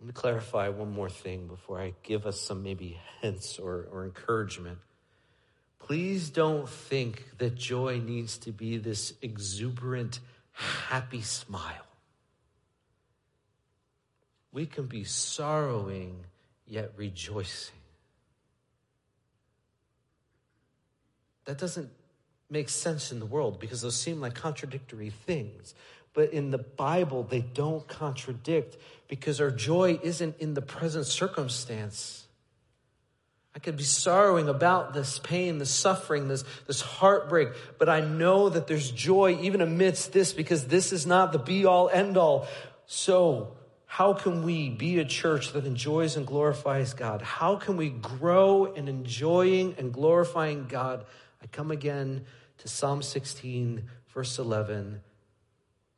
[0.00, 4.04] Let me clarify one more thing before I give us some maybe hints or, or
[4.04, 4.78] encouragement.
[5.78, 10.20] Please don't think that joy needs to be this exuberant,
[10.52, 11.86] happy smile.
[14.52, 16.24] We can be sorrowing
[16.66, 17.74] yet rejoicing.
[21.44, 21.90] That doesn't
[22.48, 25.74] make sense in the world because those seem like contradictory things.
[26.12, 28.76] But in the Bible, they don't contradict
[29.08, 32.26] because our joy isn't in the present circumstance.
[33.54, 38.48] I could be sorrowing about this pain, this suffering, this, this heartbreak, but I know
[38.48, 42.46] that there's joy even amidst this because this is not the be all end all.
[42.86, 47.22] So, how can we be a church that enjoys and glorifies God?
[47.22, 51.04] How can we grow in enjoying and glorifying God?
[51.42, 52.24] I come again
[52.58, 53.82] to Psalm 16,
[54.14, 55.00] verse 11,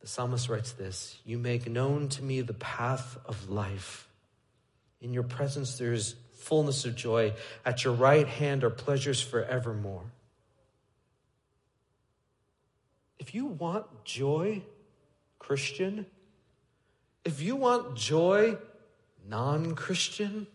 [0.03, 4.09] the psalmist writes this You make known to me the path of life.
[5.01, 7.33] In your presence there is fullness of joy.
[7.65, 10.03] At your right hand are pleasures forevermore.
[13.19, 14.63] If you want joy,
[15.39, 16.07] Christian,
[17.25, 18.59] if you want joy,
[19.29, 20.49] non Christian,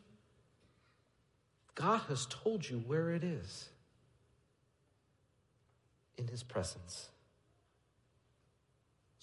[1.76, 3.70] God has told you where it is
[6.18, 7.08] in his presence.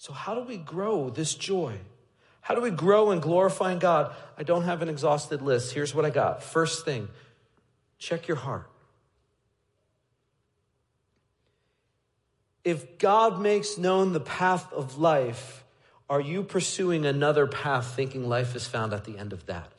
[0.05, 1.79] So, how do we grow this joy?
[2.41, 4.13] How do we grow in glorifying God?
[4.37, 5.73] I don't have an exhausted list.
[5.73, 6.43] Here's what I got.
[6.43, 7.07] First thing,
[7.97, 8.69] check your heart.
[12.63, 15.63] If God makes known the path of life,
[16.07, 19.71] are you pursuing another path thinking life is found at the end of that?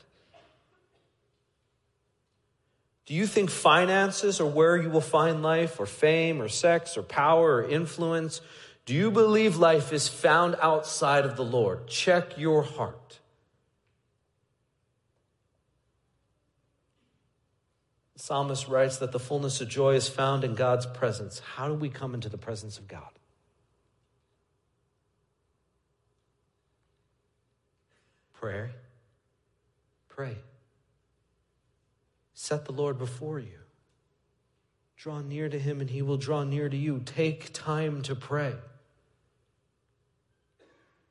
[3.05, 7.01] Do you think finances are where you will find life, or fame, or sex, or
[7.01, 8.41] power, or influence?
[8.87, 11.87] Do you believe life is found outside of the Lord?
[11.87, 13.19] Check your heart.
[18.13, 21.39] The psalmist writes that the fullness of joy is found in God's presence.
[21.55, 23.09] How do we come into the presence of God?
[28.31, 28.71] Prayer.
[30.07, 30.37] Pray.
[32.33, 33.59] Set the Lord before you.
[34.95, 37.01] Draw near to him and he will draw near to you.
[37.03, 38.55] Take time to pray.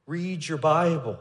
[0.07, 1.19] Read your Bible.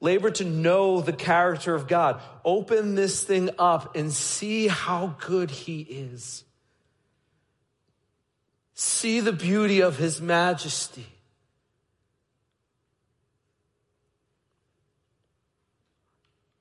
[0.00, 2.20] Labor to know the character of God.
[2.44, 6.44] Open this thing up and see how good he is.
[8.74, 11.06] See the beauty of his majesty.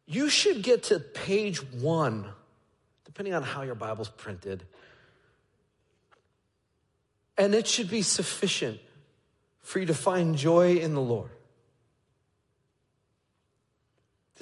[0.05, 2.27] You should get to page one
[3.05, 4.63] depending on how your Bible's printed.
[7.37, 8.79] And it should be sufficient
[9.61, 11.29] for you to find joy in the Lord.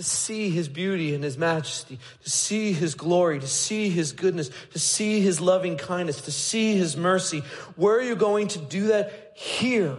[0.01, 4.49] To see his beauty and his majesty, to see his glory, to see his goodness,
[4.71, 7.43] to see his loving kindness, to see his mercy.
[7.75, 9.33] Where are you going to do that?
[9.35, 9.95] Here.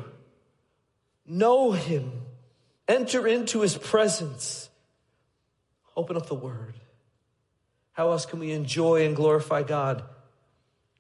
[1.25, 2.11] Know him.
[2.89, 4.71] Enter into his presence.
[5.97, 6.75] Open up the word.
[7.93, 10.03] How else can we enjoy and glorify God?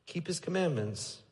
[0.07, 1.23] Keep his commandments.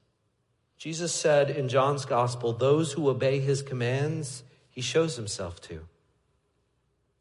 [0.77, 5.87] Jesus said in John's gospel, those who obey his commands, he shows himself to.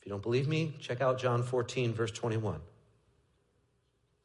[0.10, 2.60] You don't believe me, check out John 14, verse 21.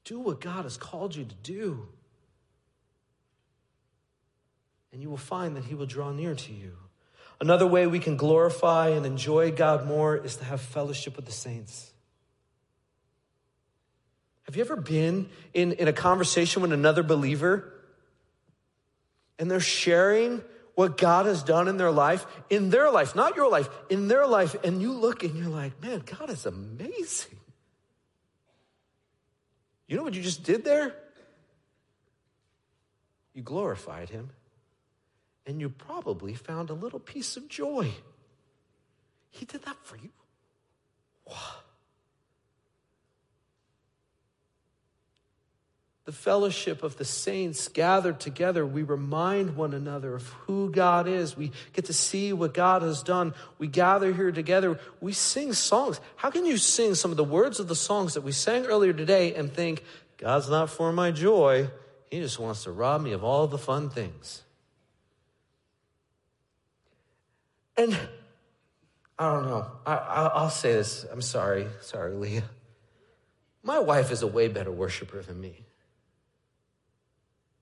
[0.04, 1.86] Do what God has called you to do.
[4.94, 6.72] And you will find that He will draw near to you.
[7.38, 11.32] Another way we can glorify and enjoy God more is to have fellowship with the
[11.32, 11.92] saints.
[14.44, 17.74] Have you ever been in, in a conversation with another believer
[19.38, 20.40] and they're sharing
[20.74, 24.26] what God has done in their life, in their life, not your life, in their
[24.26, 27.38] life, and you look and you're like, man, God is amazing.
[29.86, 30.94] You know what you just did there?
[33.34, 34.30] You glorified him,
[35.46, 37.92] and you probably found a little piece of joy.
[39.30, 40.10] He did that for you.
[46.04, 51.34] The fellowship of the saints gathered together, we remind one another of who God is.
[51.34, 53.32] We get to see what God has done.
[53.58, 54.78] We gather here together.
[55.00, 56.00] We sing songs.
[56.16, 58.92] How can you sing some of the words of the songs that we sang earlier
[58.92, 59.82] today and think,
[60.18, 61.70] God's not for my joy.
[62.10, 64.42] He just wants to rob me of all the fun things.
[67.78, 67.98] And
[69.18, 69.66] I don't know.
[69.86, 71.06] I, will say this.
[71.10, 71.66] I'm sorry.
[71.80, 72.44] Sorry, Leah.
[73.62, 75.64] My wife is a way better worshiper than me.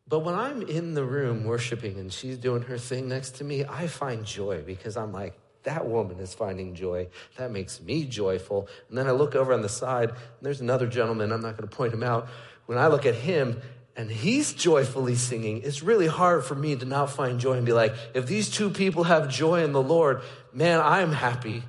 [0.08, 3.64] But when I'm in the room worshiping and she's doing her thing next to me,
[3.64, 7.08] I find joy because I'm like, that woman is finding joy.
[7.38, 8.68] That makes me joyful.
[8.88, 11.68] And then I look over on the side, and there's another gentleman, I'm not going
[11.68, 12.28] to point him out.
[12.66, 13.60] When I look at him,
[13.96, 17.72] and he's joyfully singing, it's really hard for me to not find joy and be
[17.72, 20.22] like, if these two people have joy in the Lord,
[20.52, 21.62] man, I'm happy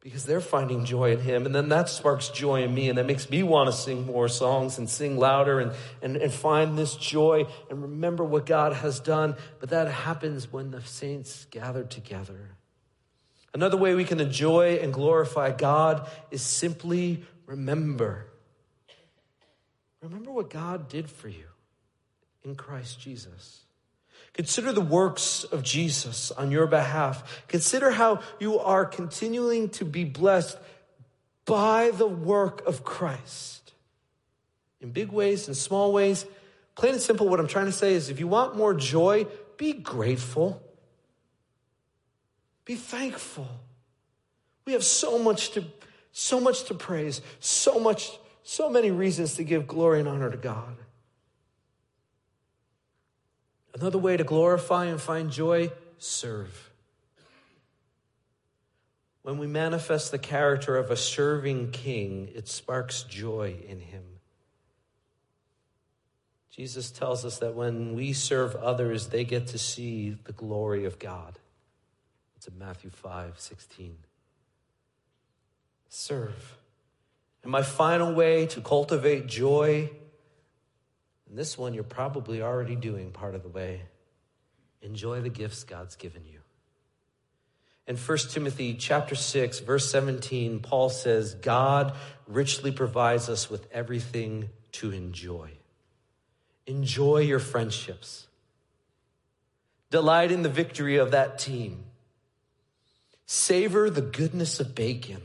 [0.00, 1.44] because they're finding joy in him.
[1.44, 4.28] And then that sparks joy in me, and that makes me want to sing more
[4.28, 9.00] songs and sing louder and, and, and find this joy and remember what God has
[9.00, 9.34] done.
[9.60, 12.56] But that happens when the saints gather together.
[13.52, 18.26] Another way we can enjoy and glorify God is simply remember.
[20.00, 21.46] Remember what God did for you
[22.44, 23.64] in Christ Jesus.
[24.38, 27.42] Consider the works of Jesus on your behalf.
[27.48, 30.56] Consider how you are continuing to be blessed
[31.44, 33.72] by the work of Christ.
[34.80, 36.24] In big ways and small ways.
[36.76, 39.26] Plain and simple, what I'm trying to say is if you want more joy,
[39.56, 40.62] be grateful.
[42.64, 43.48] Be thankful.
[44.66, 45.64] We have so much to
[46.12, 50.36] so much to praise, so much so many reasons to give glory and honor to
[50.36, 50.76] God.
[53.80, 56.70] Another way to glorify and find joy, serve.
[59.22, 64.02] When we manifest the character of a serving king, it sparks joy in him.
[66.50, 70.98] Jesus tells us that when we serve others, they get to see the glory of
[70.98, 71.38] God.
[72.36, 73.96] It's in Matthew 5 16.
[75.88, 76.56] Serve.
[77.44, 79.90] And my final way to cultivate joy
[81.28, 83.82] and this one you're probably already doing part of the way.
[84.82, 86.40] Enjoy the gifts God's given you.
[87.86, 94.50] In 1 Timothy chapter 6 verse 17, Paul says, "God richly provides us with everything
[94.72, 95.58] to enjoy."
[96.66, 98.26] Enjoy your friendships.
[99.90, 101.86] Delight in the victory of that team.
[103.24, 105.22] Savor the goodness of bacon.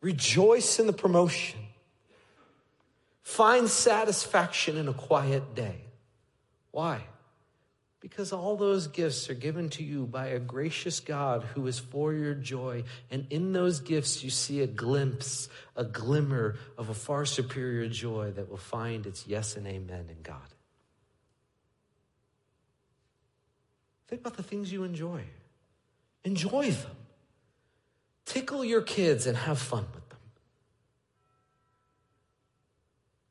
[0.00, 1.63] Rejoice in the promotion.
[3.24, 5.80] Find satisfaction in a quiet day.
[6.70, 7.06] Why?
[7.98, 12.12] Because all those gifts are given to you by a gracious God who is for
[12.12, 12.84] your joy.
[13.10, 18.32] And in those gifts, you see a glimpse, a glimmer of a far superior joy
[18.32, 20.36] that will find its yes and amen in God.
[24.06, 25.22] Think about the things you enjoy.
[26.24, 26.96] Enjoy them.
[28.26, 30.03] Tickle your kids and have fun with them.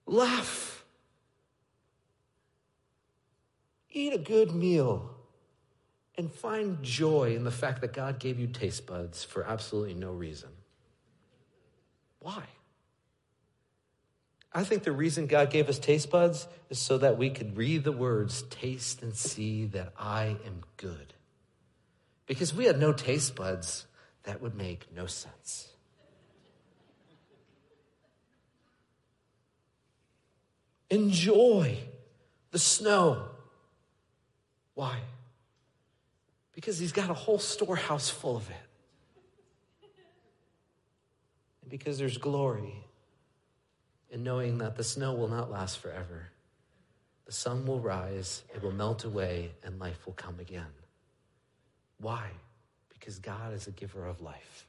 [0.06, 0.84] Laugh.
[3.92, 5.12] Eat a good meal
[6.18, 10.12] and find joy in the fact that God gave you taste buds for absolutely no
[10.12, 10.50] reason.
[12.20, 12.44] Why?
[14.54, 17.84] I think the reason God gave us taste buds is so that we could read
[17.84, 21.14] the words, taste and see that I am good.
[22.28, 23.88] Because we had no taste buds,
[24.24, 25.73] that would make no sense.
[30.90, 31.78] Enjoy
[32.52, 33.26] the snow.
[34.76, 35.00] Why?
[36.54, 38.56] Because he's got a whole storehouse full of it.
[41.62, 42.84] And because there's glory
[44.12, 46.30] in knowing that the snow will not last forever.
[47.26, 50.68] The sun will rise, it will melt away, and life will come again.
[52.00, 52.28] Why?
[52.90, 54.68] Because God is a giver of life,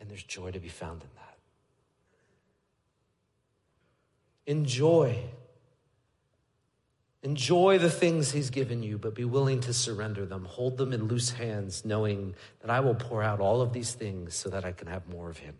[0.00, 1.38] and there's joy to be found in that.
[4.46, 5.22] Enjoy.
[7.22, 10.46] Enjoy the things He's given you, but be willing to surrender them.
[10.46, 14.34] Hold them in loose hands, knowing that I will pour out all of these things
[14.34, 15.56] so that I can have more of Him.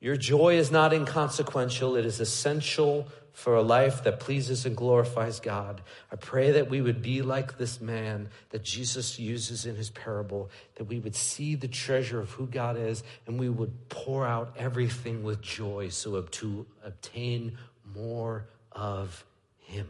[0.00, 5.40] Your joy is not inconsequential, it is essential for a life that pleases and glorifies
[5.40, 5.80] God.
[6.12, 10.50] I pray that we would be like this man that Jesus uses in his parable,
[10.76, 14.54] that we would see the treasure of who God is and we would pour out
[14.56, 17.58] everything with joy so to obtain
[17.94, 19.24] more of
[19.58, 19.88] him.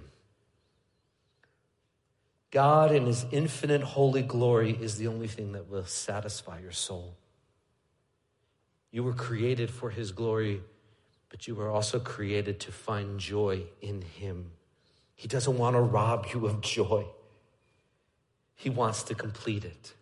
[2.51, 7.17] God in his infinite holy glory is the only thing that will satisfy your soul.
[8.93, 10.61] You were created for his glory,
[11.31, 14.53] but you were also created to find joy in him.
[15.17, 17.07] He doesn't want to rob you of joy,
[18.55, 19.95] he wants to complete it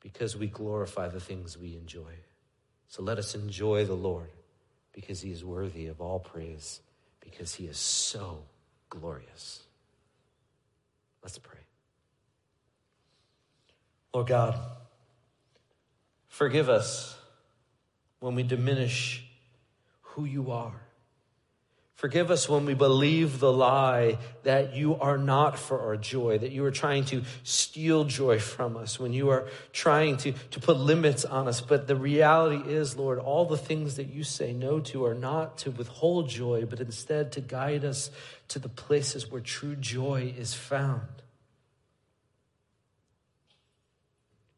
[0.00, 2.12] because we glorify the things we enjoy.
[2.88, 4.30] So let us enjoy the Lord
[4.94, 6.80] because he is worthy of all praise,
[7.20, 8.44] because he is so
[8.88, 9.64] glorious.
[11.22, 11.58] Let's pray.
[14.14, 14.58] Lord God,
[16.34, 17.16] Forgive us
[18.18, 19.24] when we diminish
[20.00, 20.80] who you are.
[21.94, 26.50] Forgive us when we believe the lie that you are not for our joy, that
[26.50, 30.76] you are trying to steal joy from us, when you are trying to, to put
[30.76, 31.60] limits on us.
[31.60, 35.56] But the reality is, Lord, all the things that you say no to are not
[35.58, 38.10] to withhold joy, but instead to guide us
[38.48, 41.22] to the places where true joy is found.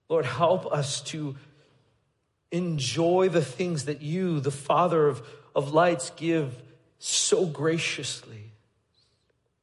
[0.09, 1.37] Lord, help us to
[2.51, 5.20] enjoy the things that you, the Father of,
[5.55, 6.62] of lights, give
[6.99, 8.53] so graciously.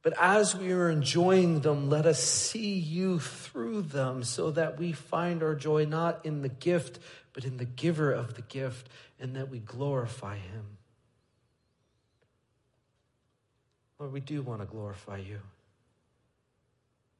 [0.02, 4.92] But as we are enjoying them, let us see you through them so that we
[4.92, 6.98] find our joy not in the gift,
[7.32, 10.76] but in the giver of the gift, and that we glorify him.
[13.98, 15.40] Lord, we do want to glorify you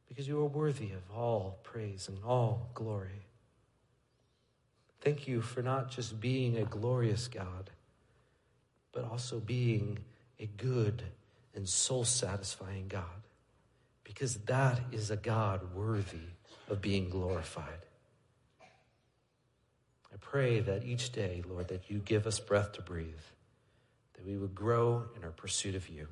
[0.09, 3.25] because you are worthy of all praise and all glory.
[5.01, 7.71] Thank you for not just being a glorious God,
[8.95, 9.99] but also being
[10.39, 11.03] a good
[11.55, 13.03] and soul satisfying God,
[14.05, 16.29] because that is a God worthy
[16.69, 17.87] of being glorified.
[18.63, 23.15] I pray that each day, Lord, that you give us breath to breathe,
[24.15, 26.07] that we would grow in our pursuit of you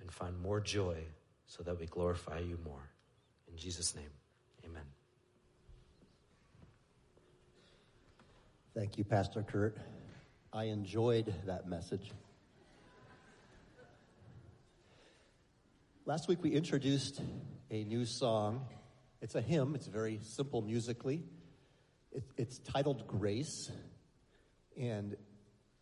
[0.00, 0.98] and find more joy
[1.46, 2.90] so that we glorify you more.
[3.50, 4.10] In Jesus' name.
[4.64, 4.82] Amen.
[8.74, 9.78] Thank you, Pastor Kurt.
[10.56, 12.12] I enjoyed that message.
[16.06, 17.20] Last week we introduced
[17.72, 18.64] a new song.
[19.20, 21.24] It's a hymn, it's very simple musically.
[22.12, 23.68] It, it's titled Grace.
[24.80, 25.16] And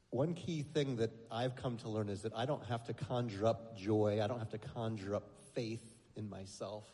[0.09, 3.45] one key thing that I've come to learn is that I don't have to conjure
[3.45, 5.85] up joy, I don't have to conjure up faith
[6.17, 6.87] in myself.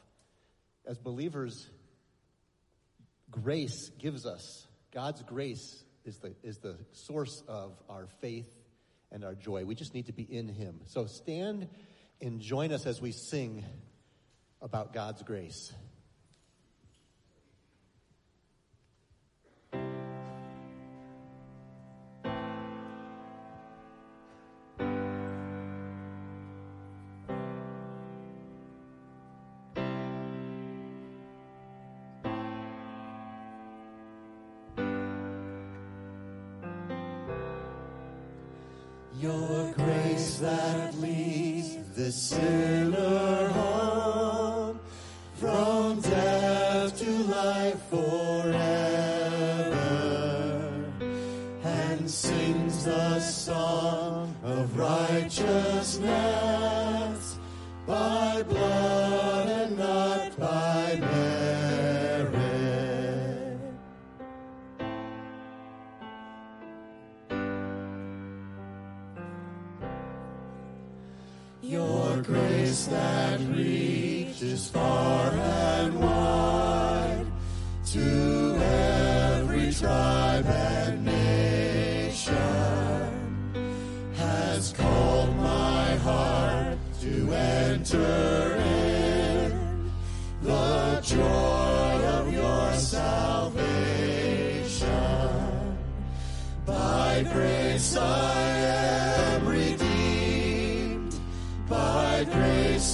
[0.85, 1.69] As believers,
[3.31, 8.49] grace gives us, God's grace is the, is the source of our faith
[9.13, 9.65] and our joy.
[9.65, 10.81] We just need to be in Him.
[10.87, 11.69] So stand
[12.21, 13.65] and join us as we sing
[14.61, 15.73] about God's grace.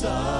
[0.05, 0.34] Grace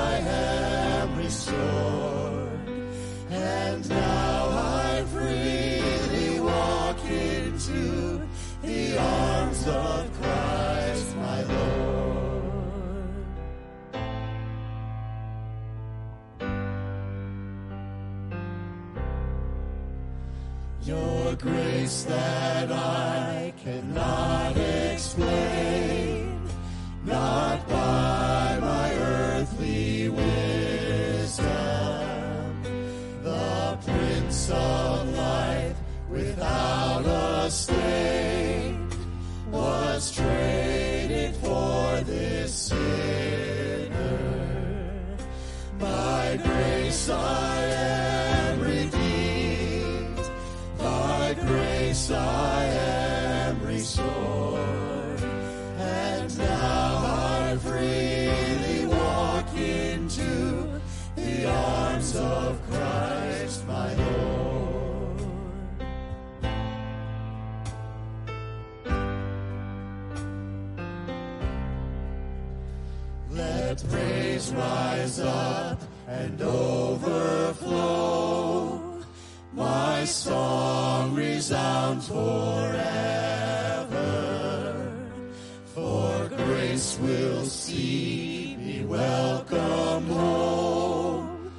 [87.01, 88.57] will see.
[88.59, 91.53] Me welcome home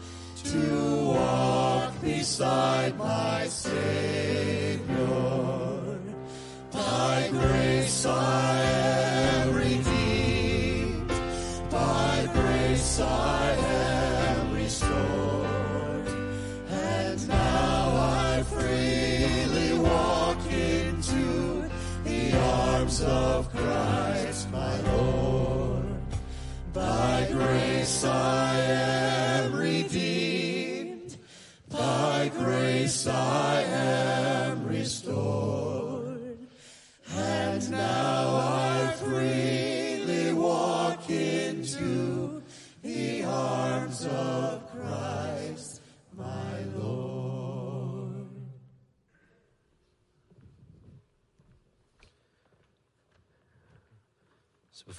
[0.44, 3.45] to walk beside my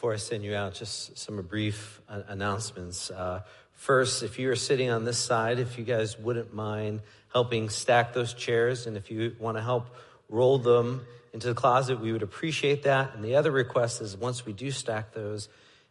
[0.07, 3.11] before I send you out, just some brief announcements.
[3.11, 3.43] Uh,
[3.73, 7.01] first, if you are sitting on this side, if you guys wouldn't mind
[7.33, 9.89] helping stack those chairs, and if you want to help
[10.29, 13.17] roll them into the closet, we would appreciate that.
[13.17, 15.49] And the other request is once we do stack those,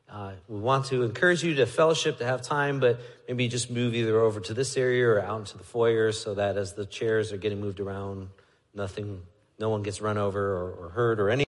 [0.09, 3.95] uh, we want to encourage you to fellowship, to have time, but maybe just move
[3.95, 7.33] either over to this area or out into the foyer so that as the chairs
[7.33, 8.29] are getting moved around,
[8.73, 9.23] nothing,
[9.59, 11.43] no one gets run over or, or hurt or any.